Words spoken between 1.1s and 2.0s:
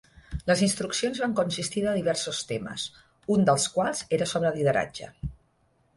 van consistir de